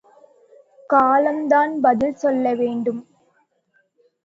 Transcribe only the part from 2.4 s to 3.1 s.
வேண்டும்.